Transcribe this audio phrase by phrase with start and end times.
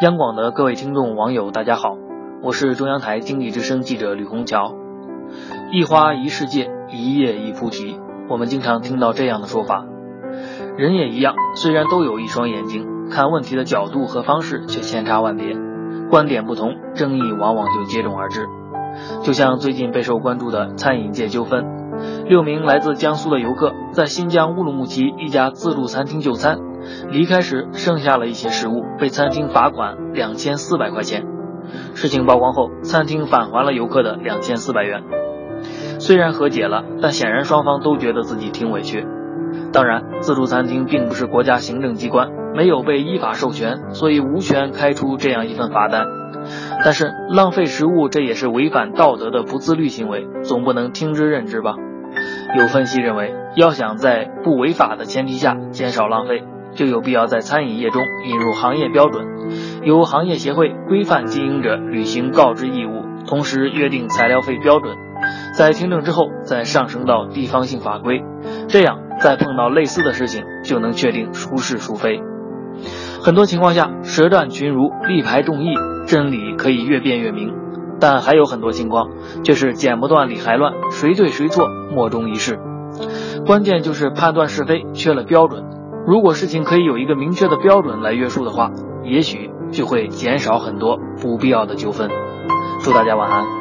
[0.00, 1.96] 央广的各位听众网友，大家好，
[2.42, 4.74] 我是中央台经济之声记者吕红桥。
[5.70, 7.96] 一花一世界，一叶一菩提。
[8.28, 9.84] 我们经常听到这样的说法。
[10.76, 15.56] 人也一样，虽然都有一双眼睛，看问题的角度和方式却千差万别，
[16.10, 18.48] 观点不同，争议往往就接踵而至。
[19.22, 21.64] 就像最近备受关注的餐饮界纠纷，
[22.26, 26.58] 六名来自江苏的游客在新疆乌鲁木齐一家自助餐厅就餐。
[27.10, 31.26] 离开时剩下了一些食物，被餐厅罚款两千四百块钱。
[31.94, 35.02] 事情曝光后，餐厅返还了游客的两千四百元。
[35.98, 39.06] 虽然和解了，但显然双方都觉得自己挺委屈。
[39.72, 46.06] 当然，自助餐厅并不是国家行政机关，没有被依法授权，所以无权开出这样一份罚单。
[46.84, 51.74] 但是浪费食物，这也是违反道德的不自律行为，总不能听之任之吧？
[52.58, 56.44] 有分析认为，要想在不违法的前提下减少浪费。
[56.78, 59.26] 就有必要在餐饮业中引入行业标准，
[59.82, 64.96] 由行业协会规范经营者履行告知义务，同时约定材料费标准。
[65.56, 68.22] 在听证之后，再上升到地方性法规，
[68.68, 72.20] 这样再碰到类似的事情，就能确定孰是孰非。
[73.24, 75.74] 很多情况下，舌战群儒，力排众议，
[76.06, 77.48] 真理可以越辩越明；
[77.98, 79.08] 但还有很多情况，
[79.42, 82.60] 却是剪不断理还乱，谁对谁错莫衷一是。
[83.44, 85.64] 关键就是判断是非缺了标准。
[86.08, 88.70] 如果事情可以有一个明确的标准来约束的话，
[89.04, 92.08] 也许就会减少很多不必要的纠纷。
[92.80, 93.57] 祝大家晚安。